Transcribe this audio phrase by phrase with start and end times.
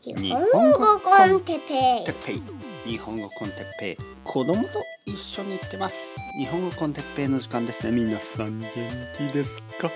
[0.00, 2.88] 日本語 con テッペイ。
[2.88, 3.96] 日本語 con テッペイ。
[4.22, 4.68] 子供と
[5.04, 6.20] 一緒に行ってます。
[6.38, 8.04] 日本語 con テッペイの時間ですね。
[8.04, 8.70] 皆さん元
[9.16, 9.90] 気ですか？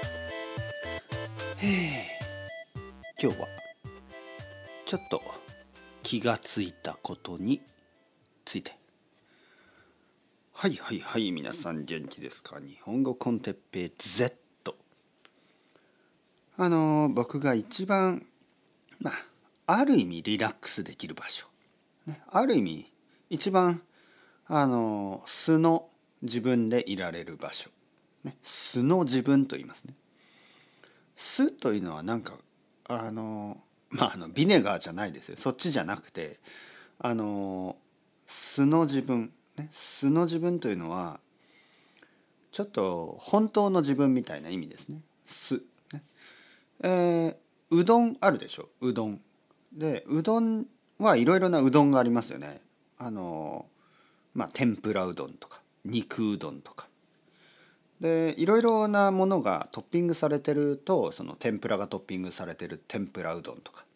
[3.23, 3.47] 今日は
[4.87, 5.23] ちょっと
[6.03, 7.63] 気がついたことに
[8.45, 8.77] ついて。
[10.53, 11.31] はいはいはい。
[11.31, 12.59] 皆さん元気ですか？
[12.59, 14.35] 日本語 con テッペイ Z
[16.59, 18.27] あの僕が一番
[19.01, 19.15] まあ
[19.67, 21.47] ある意味リラックスできる場所、
[22.07, 22.93] ね、ある意味
[23.31, 23.83] 一番
[24.47, 25.89] あの素の
[26.21, 27.71] 自分でいられる場所、
[28.25, 29.95] ね、素の自分と言いますね。
[31.17, 32.35] 素というのはなんか
[32.89, 33.59] あの
[33.91, 35.37] まああのビネガーじゃないですよ。
[35.37, 36.39] そっちじゃなくて
[36.99, 37.77] あの
[38.27, 41.21] 素の自分、ね、素の自分というのは
[42.51, 45.01] ちょっと本当の自分みたいな意味ですね。
[45.25, 46.03] 素、ね。
[46.83, 47.37] えー、
[47.71, 48.69] うどんあるでしょ？
[48.81, 49.21] うどん。
[49.73, 50.67] でうどん
[50.99, 52.61] はいろいろなうどんがありますよね。
[52.99, 53.67] あの
[54.35, 56.89] まあ天ぷらうどんとか肉うどんとか。
[58.01, 63.87] でいろいろなものがトッピングされてるとその天ぷらがトッピングされてる天ぷらうどんとか。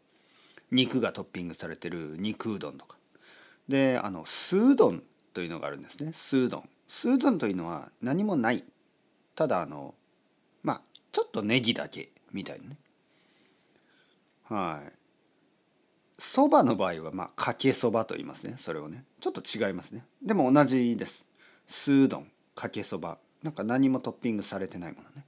[0.71, 2.97] 肉がトッピングされてる肉うどんとか。
[3.69, 6.13] であの酢うどんというのがあるんですね。
[6.13, 6.69] 酢うどん。
[6.89, 8.65] 酢うどんというのは何もない。
[9.35, 9.95] ただあの
[10.63, 10.83] まあ
[11.13, 12.79] ちょっとネギだけみたいなね。
[14.45, 14.93] はい。
[16.19, 18.55] そばの場合はまあかけそばと言いますね。
[18.59, 19.05] それをね。
[19.21, 20.05] ちょっと違いますね。
[20.23, 21.27] でも同じです。
[21.67, 22.31] 酢うどん。
[22.55, 23.19] かけそば。
[23.43, 25.25] なんか何もトッピングされてないものね。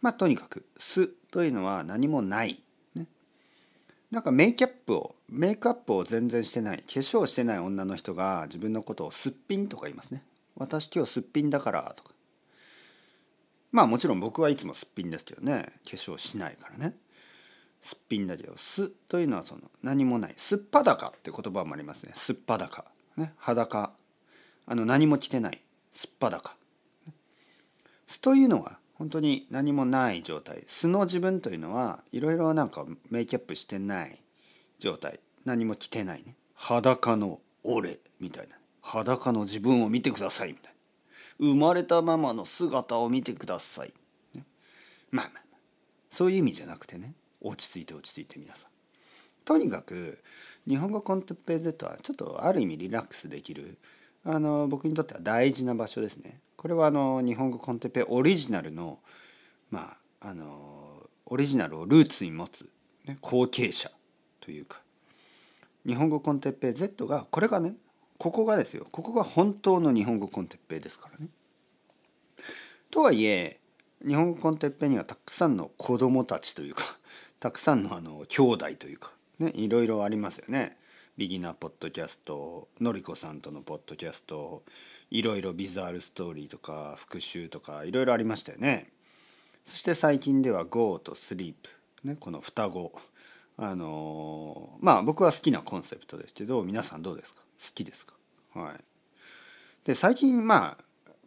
[0.00, 2.62] まあとにかく酢というのは何もない。
[2.94, 3.06] ね。
[4.10, 6.78] なんかメイキャップをメイクアップを全然してない。
[6.78, 10.22] 化粧してない女の人が自分のことをすっぴんとか言いますね。
[10.56, 12.12] 私今日すっぴんだからとか。
[13.72, 15.72] まあもちろん僕はいつもすっぴんですけどね。
[15.84, 16.96] 化粧しないからね。
[17.80, 22.12] すっぴんだけどすというのはその何もないすっぱだかって言葉もありますね。
[22.14, 22.84] すっぱだか、
[23.16, 23.92] ね、裸。
[24.66, 25.60] あの何も着てない。
[25.92, 26.56] すっぱだか。
[28.06, 30.64] すというのは本当に何もない状態。
[30.66, 34.18] 素の自分というのはいろいろなんかメイキャップしてない
[34.78, 35.20] 状態。
[35.44, 36.34] 何も着てないね。
[36.54, 38.56] 裸の俺みたいな。
[38.82, 40.72] 裸の自分を見てくださいみたい
[41.38, 41.46] な。
[41.46, 43.92] 生まれたままの姿を見てください、
[44.34, 44.44] ね、
[45.12, 45.42] まあまあ。
[46.10, 47.14] そういう意味じゃなくてね。
[47.40, 48.70] 落ち着いて落ち着いて皆さん。
[49.44, 50.22] とにかく
[50.68, 53.78] 日本語コンテッペイ Z はちょっとある意味リラックスできる
[54.24, 56.40] あの僕にとっては大事な場所ですね。
[56.56, 58.98] これはあの日本語コンテッペイオリジナルの
[59.70, 62.68] まああのオリジナルをルーツに持つ、
[63.06, 63.90] ね、後継者
[64.40, 64.80] というか
[65.86, 67.74] 日本語コンテッペイ Z がこれがね
[68.18, 71.30] ここがですよここが本当の日本語コンテッペイですからね。
[72.90, 73.60] とはいえ
[74.04, 76.82] 日本語コンテッペイにはたくさんの子供たちというか
[77.40, 80.76] たくさんのあの兄弟というかねいろいろありますよね。
[81.16, 84.62] ビギナーポッドキャストのりこさんとのポッドキャスト
[85.10, 88.92] いろいろビザールストーリーとか復習とかいろいろありましたよね。
[89.64, 91.54] そして最近では Go と Sleep、
[92.04, 92.92] ね、この双子。
[93.56, 97.40] あのー、まあ僕は好きなコンセプトですけど皆さんどうですか？
[97.40, 98.14] 好きですか？
[98.54, 98.74] はい。
[99.84, 100.78] で最近まあ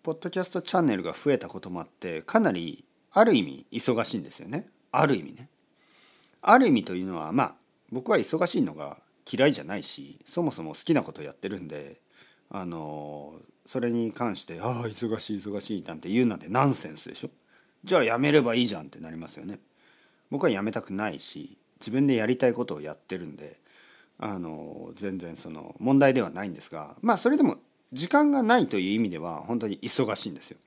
[0.04, 4.70] ポッドキャストチャンネルが増えたこともあってかなりある意味忙しいんですよね。
[4.94, 5.50] ある意味ね。
[6.42, 7.56] ある意味というのはまあ
[7.92, 8.98] 僕は忙しいのが
[9.32, 12.02] 嫌いじゃないしそもそも好きなことやってるんで
[12.50, 13.36] あの
[13.66, 17.30] それに関して「ああ忙しい忙しい」なんて言うなんてナンセンスでしょ？
[17.84, 19.60] じゃあやめればいいじゃんってなりますよね。
[20.30, 23.60] 僕はやめたくないし自分でやりたいことをやってるんで
[24.18, 27.58] あの全然その問題ではないんですがまあそれでも
[27.92, 30.58] 時間がないという意味では本当に忙しいんですよ。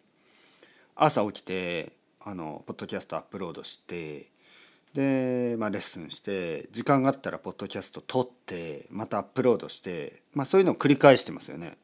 [0.97, 4.31] 朝起きてあのポッドキャストアップロードして
[4.95, 11.77] で、まあ、レッスンして時間があったらポッドキャスト撮ってまたアップロードして、まあ、そういうのを繰り返してますよね。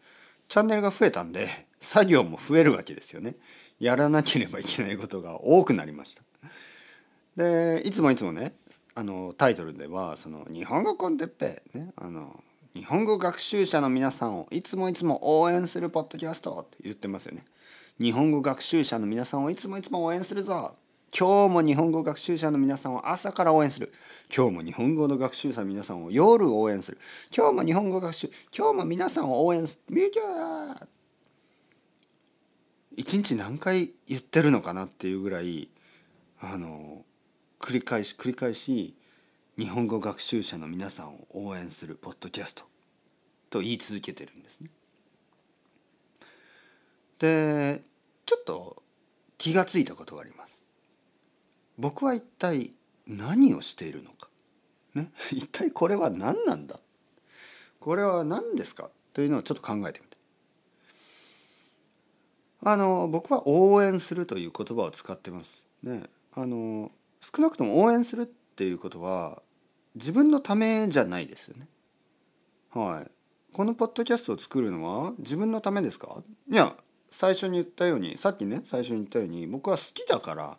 [0.48, 1.48] チャンネルが増えたんで
[1.80, 3.34] 作業も増えるわけですよね。
[3.78, 6.22] やらなければいけないことが多くなりました。
[7.36, 8.54] でいつもいつもね
[8.94, 12.42] あのタイトルではその日本語コンテッペねあの
[12.74, 17.44] 日本語学習者の皆さんをいつもいつも応援するポッドキャストって言ってますよね。
[18.00, 20.74] 日本語学習者の皆さんをいつもいつも応援するぞ
[21.16, 23.92] 今日も日本語学習者の皆さんを朝から応援する
[24.34, 26.98] 今日も日本語の学習者の皆さんを夜応援する
[27.36, 30.86] 今日も日本語学習今日も皆さんを応援するミュージャー
[32.96, 35.68] 一日何回言ってるのかなっていうぐらい
[36.40, 37.04] あの
[37.58, 38.94] 繰り返し繰り返し
[39.58, 42.64] 日本語学習者の皆さんを応援するポッドキャスト
[43.50, 44.70] と言い続けてるんですね。
[47.18, 47.82] で
[48.24, 48.82] ちょっと
[49.36, 50.39] 気がついたことがあります。
[51.80, 52.72] 僕は一体
[53.06, 54.28] 何をしているのか。
[54.94, 56.78] ね、 一体これは何なんだ。
[57.80, 58.90] これは何ですか。
[59.14, 60.18] というのをちょっと考えてみて。
[62.62, 65.64] あの僕は応援するという言葉を使ってます。
[65.82, 66.04] ね、
[66.34, 69.42] あの少なくとも応援するっていうことは
[69.94, 71.66] 自分のためじゃないですよね。
[72.70, 73.10] はい。
[73.54, 76.22] このポッドキャストを作るのは自分のためですか。
[76.50, 76.76] いや
[77.10, 80.58] 最初に言ったようにさっきね最初に言ったように僕は好きだから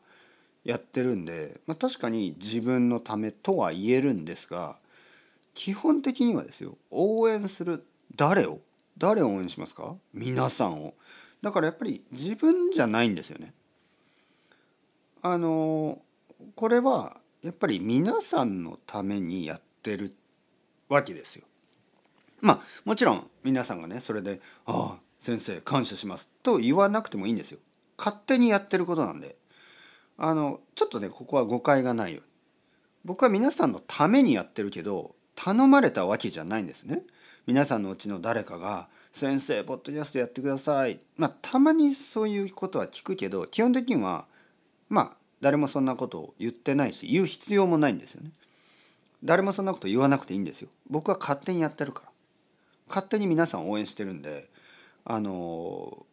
[0.64, 4.78] やってるんで、まあ、確かに自分のためとは言えるんですが
[5.54, 7.84] 基本的にはですよ応援する
[8.16, 8.60] 誰を
[8.98, 9.96] 誰を応援しますか？
[10.14, 10.94] 皆さんを。
[11.42, 13.54] だからやっぱり自分じゃないんですよね。
[15.24, 16.00] あの
[16.56, 20.14] これはやっぱり皆さんのためにやってる
[20.88, 21.46] わけですよ。
[22.42, 27.60] まあもちろん皆さんがねそれで「ああ先生感謝します」と言わなくてもいいんですよ。
[27.98, 29.36] 勝手にやってることなんで。
[30.24, 32.28] あのちょっとねここは誤解がないように
[33.06, 37.02] 僕は皆さんのためにやってるけど頼まれたわけじゃないんですね。
[37.48, 44.28] 皆さんのうちの誰かが「先生ポッドキャストやってください」まあたまにそういうことは聞くけど基本的には
[44.90, 48.30] まあ誰もそんなことを言ってないし言う必要もないんですよね。
[49.24, 50.70] 誰もそんなこと言わなくていいんですよ。
[50.88, 52.12] 僕は勝手にやってるから。
[52.90, 54.52] 勝手に皆さん応援してるんで
[55.04, 56.06] あの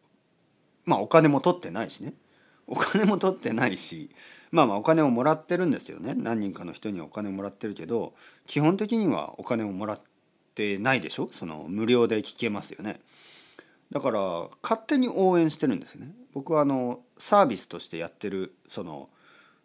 [0.85, 2.15] まあお金も取ってないしね
[2.71, 4.09] お金も取ってないし
[4.51, 6.13] まあまあお金をもらってるんですよね。
[6.15, 8.13] 何人かの人にお金をもらってるけど
[8.45, 10.01] 基本的にはお金をもらっ
[10.55, 11.27] てないでしょ？
[11.27, 12.99] その無料で聞けますよね。
[13.91, 14.21] だから
[14.61, 16.11] 勝手に応援してるんですよね。
[16.33, 19.09] 僕はあのサービスとしてやってるその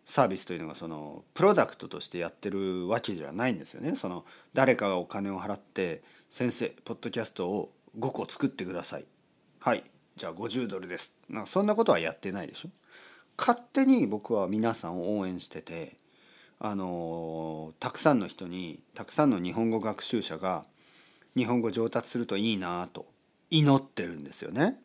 [0.07, 3.95] サービスというのがそのプロダクトとしてやってるわけじゃないんですよね。
[3.95, 4.25] その
[4.55, 9.05] 誰かがお金を払って先生ポッドキャストを5個作ってください。
[9.61, 9.85] はい。
[10.17, 12.69] じゃあ50ドルですなそんなことはやってないでしょ？
[13.37, 15.97] 勝手に僕は皆さんを応援してて
[16.61, 20.65] あのたくさんの人にたくさんの日本語学習者が
[21.37, 23.07] 日本語上達するといいなと
[23.51, 24.81] 祈ってるんですよね。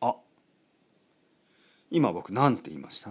[0.00, 0.14] あ
[1.90, 3.10] 今僕何て言いました？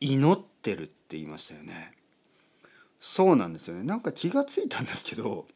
[0.00, 1.92] 祈ってるって言いましたよね。
[2.98, 3.82] そうなんですよね。
[3.82, 5.46] なんか気がついたんですけど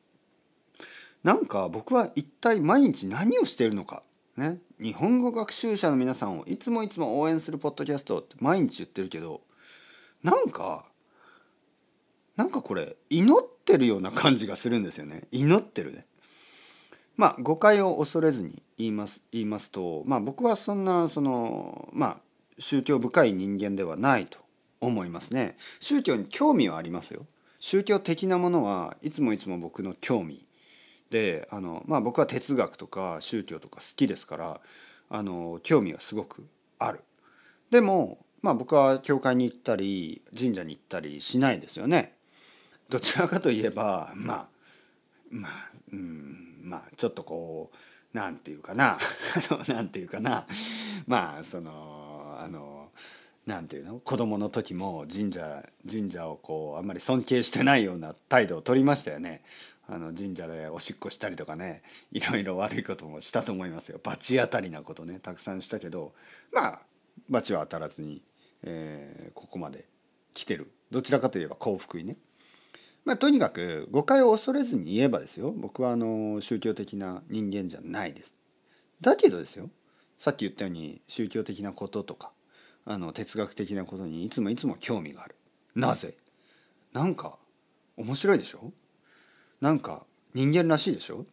[1.24, 4.02] なんか僕は一体毎日何をしてるのか
[4.36, 9.40] ね日本語学習者の皆さんをいつもいつも応援するポッドキャストって毎日言ってるけど
[10.22, 10.84] なんか
[12.36, 16.02] なんかこれ祈ってるような感じがするんですよね祈ってるね。
[17.16, 22.20] まあ誤解を恐れずに言います言いますとまあ僕はそんなそのまあ
[22.58, 24.40] 宗教深い人間ではないと
[24.80, 25.56] 思いますね。
[25.80, 27.24] 宗教に興味はありますよ。
[27.60, 30.44] 宗教的なものはいつもいつも僕の興味
[31.10, 34.60] であの、まあ、僕は哲学とか宗教とか好きですから
[35.10, 36.46] あの興味がすごく
[36.78, 37.00] ある。
[37.70, 42.14] でも、まあ、僕は教会に行ったり神社に行ったりしないですよね。
[42.88, 44.46] どちらかといえばまあ
[45.30, 45.52] まあ
[45.92, 48.98] うんまあちょっとこうなんていうかな
[49.68, 50.46] なんていうかな
[51.06, 52.90] まあそのあの
[53.46, 59.42] なんていうの子供の時も神社神社をこうあんまり尊敬してないような態度を取りましたよね。
[59.86, 66.14] あの神社でおしっこしたりとかねいろいろ悪いこともしたと思いますよ罰当たりなことねたくさんしたけど
[66.52, 66.82] まあ
[67.28, 68.22] 罰は当たらずに、
[68.62, 69.84] えー、ここまで
[70.32, 72.16] 来てるどちらかといえば幸福にね。
[73.04, 78.34] まあ、とにかく誤解を恐れずに言えばですよ僕はあの宗教的な人間じゃないです。
[79.02, 79.68] だけどですよ
[80.18, 82.30] さっき言ったように宗教的なこととか
[82.86, 85.34] あの哲学的なことにいつもいつも興味がある。
[85.74, 86.14] なぜ？
[86.94, 87.36] なんか
[87.96, 88.72] 面白いでしょ？
[89.60, 91.24] なんか人間らしいでしょ？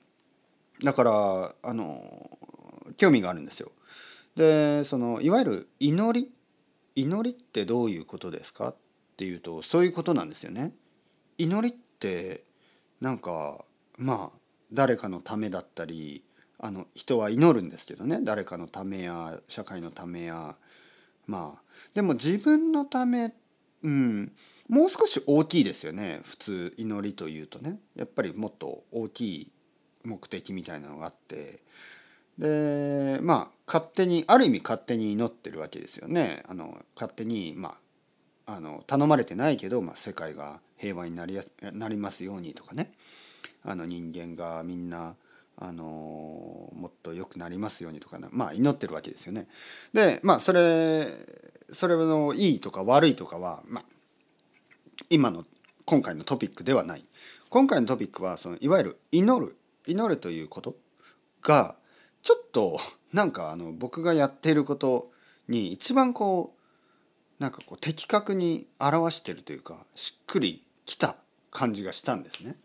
[0.84, 2.40] だからあの
[2.98, 3.72] 興味があるんですよ。
[4.36, 6.32] でそのいわゆる祈り？
[6.96, 8.70] 祈りってどういうことですか？
[8.70, 8.76] っ
[9.18, 10.74] ていうとそういうことなんですよね。
[11.38, 12.44] 祈りって
[13.00, 13.64] なんか
[13.98, 14.38] まあ
[14.74, 16.24] 誰かのためだったり
[16.60, 18.20] あの人は祈るんですけどね。
[18.22, 20.56] 誰かのためや社会のためや
[21.28, 21.62] まあ。
[21.94, 23.34] でも自分のため
[23.84, 24.32] うん。
[24.72, 26.22] もう少し大きいですよね。
[26.24, 27.78] 普通祈りというとね。
[27.94, 29.52] やっぱりもっと大きい
[30.06, 31.60] 目的みたいなのがあって。
[32.38, 36.44] でまあ勝手にある意味勝手に祈ってるわけですよね。
[36.48, 37.76] あの勝手にま
[38.46, 42.94] ああの頼まれてないけど、まあ、世界が平和になりやなりますようにとかね。
[43.64, 45.16] あの人間がみんな
[45.58, 45.84] あの
[46.74, 48.30] もっと良くなりますようにとかね。
[48.32, 49.50] まあ祈ってるわけですよね。
[49.92, 51.10] でまあそれ
[51.74, 53.86] それのいいとか悪いとかはまあ
[55.10, 55.46] 今の
[55.86, 57.04] 今回のトピックではない。
[57.50, 59.58] 今回のトピックはそのいわゆる祈る。
[59.88, 60.76] 祈るということ
[61.42, 61.76] が
[62.22, 62.80] ちょっと
[63.14, 65.12] なんかあの僕がやっていること
[65.48, 66.54] に一番こ
[67.40, 71.16] うなんかこう的確に表してるというかしっくりきた
[71.50, 72.56] 感じがしたんですね。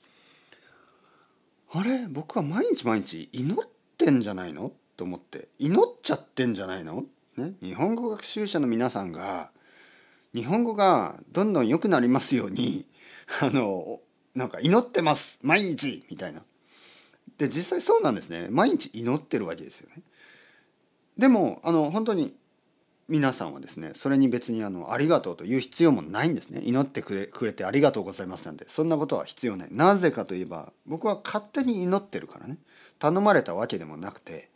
[1.72, 2.06] あれ？
[2.08, 4.72] 僕は毎日毎日祈ってんじゃないの？
[4.98, 5.48] と思って。
[5.58, 7.04] 祈っちゃってんじゃないの、
[7.38, 9.50] ね、日本語学習者の皆さんが
[10.36, 12.84] 日本語がどんどん良くなりますように
[13.40, 14.00] あの
[14.34, 15.40] なんか祈ってます。
[15.42, 16.04] 毎日。
[16.10, 16.42] みたいな。
[17.38, 18.48] で実際そうなんですね。
[18.50, 20.02] 毎日祈ってるわけですよね。
[21.16, 22.36] でもあの本当に
[23.08, 26.60] 皆さんはですねそれに別にあのありがとうと言う必要もないんですね。
[26.62, 28.66] 祈ってくれくれてありがとうございますなんて。
[28.68, 29.68] そんなことは必要ない。
[29.72, 32.58] なぜかといえば僕は勝手に祈ってるからね。
[32.98, 34.50] 頼まれたわけでもなくて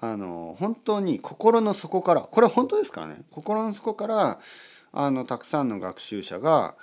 [0.00, 3.22] あの本当に心の底からこれは本当ですからね。
[3.30, 4.40] 心の底から
[4.98, 6.74] あのたくさんの学習者が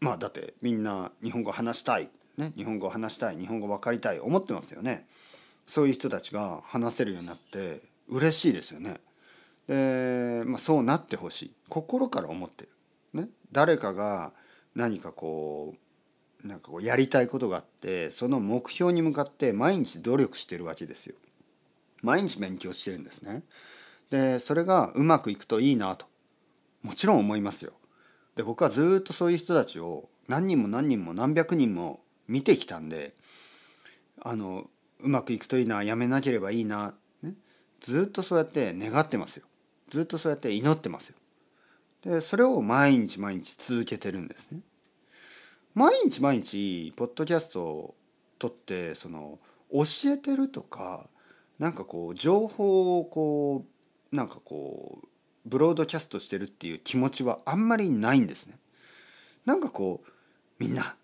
[0.00, 3.36] まあだってみんな日本語話したい、ね、日本語話したい。
[3.36, 4.20] 日本語分かりたい。
[4.20, 5.06] 思ってますよね。
[5.66, 9.00] そういう人たちが話せるようになって嬉しいですよね。
[9.66, 11.52] で、まあ、そうなってほしい。
[11.68, 12.66] 心から思って
[13.12, 14.32] る、ね、誰かが
[14.76, 15.74] 何かこ
[16.44, 21.16] うなんかこうやりたいことがあってその目標に向かって毎日努力してるわけですよ。
[22.02, 23.42] 毎日勉強してるんですね。
[24.10, 26.06] でそれがうまくいくといいなと。
[26.88, 27.72] もちろん思いますよ。
[28.34, 33.14] で僕はずっとそういう人たちを何人も何人も何百人も見てきたんで
[34.22, 37.34] あのうまくいくといいなやめなければいいな、ね、
[37.80, 39.44] ずっとそうやって願ってますよ。
[39.90, 41.16] ずっとそうやって祈ってますよ。
[42.04, 44.60] でそれを毎日毎日続けてるんですね。
[45.74, 47.94] 毎日毎日ポッドキャストを
[48.38, 49.38] 撮ってその
[49.70, 51.06] 教えてるとか
[51.58, 53.66] なんかこう情報をこ
[54.10, 55.07] うなんかこう
[55.48, 58.58] ブロードキャストしてるっていう気持ちはあんまりないんですね。
[59.44, 60.12] なんかこう
[60.58, 60.96] みんな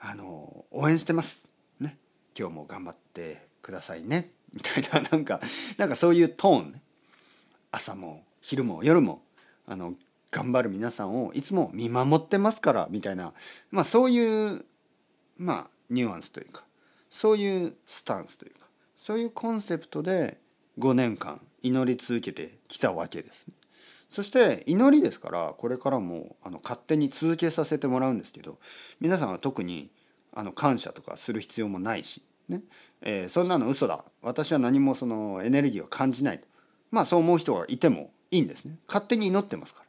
[0.00, 1.48] あの応援してます。
[1.78, 1.98] ね。
[2.36, 4.32] 今日も頑張ってくださいね。
[4.52, 5.40] みたいな なんか
[5.78, 6.82] なんかそういうトーンね。
[7.70, 9.22] 朝も昼も夜も
[9.66, 9.94] あの
[10.30, 13.32] 頑張る皆さんをいつも見守ってますからみたいな、
[13.70, 14.64] まあ、そういう
[15.38, 16.64] まあニュアンスというか
[17.08, 18.66] そういうスタンスというか
[18.96, 20.40] そういうコンセプトで
[20.78, 23.46] 5年間祈り続けてきたわけです。
[23.46, 23.54] ね。
[24.12, 28.58] そして祈りですからこれからもあの勝手に続けさせてもらうんですけど
[29.00, 29.88] 皆さんは特に
[30.34, 32.60] あの感謝とかする必要もないし、ね。
[33.00, 34.04] えー、そんなの嘘だ。
[34.20, 36.40] 私は何もそのエネルギーを感じない
[36.90, 38.76] まあそう思う人がいてもいいんですね。
[38.86, 39.82] 勝手に祈ってますか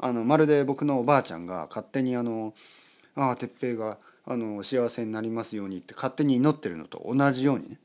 [0.00, 0.08] ら。
[0.08, 2.52] あのまるで僕のおばあちゃんが勝手にあの
[3.14, 7.78] 「ああ哲平があの幸せになりますように」って勝手に祈ってるのと同じようにね。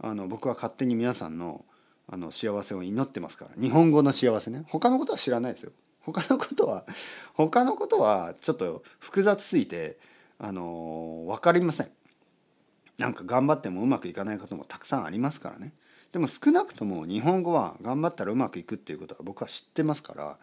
[0.00, 1.64] あの僕は勝手に皆さんの
[2.08, 3.50] あの幸せを祈ってますから。
[3.60, 4.64] 日本語の幸せね。
[4.68, 5.72] 他のことは知らないですよ。
[6.00, 6.84] 他のことは
[7.34, 9.98] 他のことはちょっと複雑すぎて
[10.38, 11.90] あの分かりません。
[12.98, 15.72] なんか頑張ってもうまくいかないこともたくさんありますからね。
[16.12, 20.38] でも少なくとも日本語は頑張ったらうまくいくっていうことは僕は知ってますから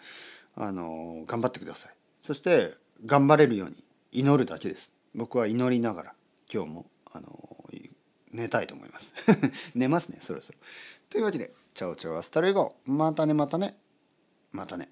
[0.55, 1.93] あの頑張ってください。
[2.21, 2.73] そして
[3.05, 3.75] 頑張れるように
[4.11, 4.93] 祈るだけです。
[5.13, 6.13] 僕は祈りながら
[6.51, 7.27] 今日もあの
[8.31, 9.13] 寝たいと思います。
[9.75, 10.59] 寝ますねそろそろ。
[11.09, 13.77] というわけでチャオチャオ hasta luego またねまたね。
[14.51, 14.89] またね。